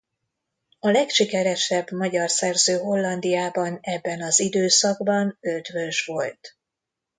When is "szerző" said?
2.29-2.77